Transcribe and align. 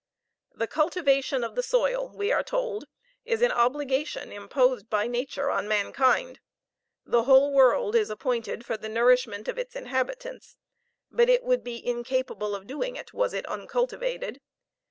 "The 0.55 0.65
cultivation 0.65 1.43
of 1.43 1.53
the 1.53 1.61
soil," 1.61 2.09
we 2.15 2.31
are 2.31 2.41
told, 2.41 2.85
"is 3.23 3.43
an 3.43 3.51
obligation 3.51 4.31
imposed 4.31 4.89
by 4.89 5.05
nature 5.05 5.51
on 5.51 5.67
mankind. 5.67 6.39
The 7.05 7.25
whole 7.25 7.53
world 7.53 7.95
is 7.95 8.09
appointed 8.09 8.65
for 8.65 8.77
the 8.77 8.89
nourishment 8.89 9.47
of 9.47 9.59
its 9.59 9.75
inhabitants; 9.75 10.55
but 11.11 11.29
it 11.29 11.43
would 11.43 11.63
be 11.63 11.85
incapable 11.85 12.55
of 12.55 12.65
doing 12.65 12.95
it, 12.95 13.13
was 13.13 13.35
it 13.35 13.45
uncultivated. 13.45 14.41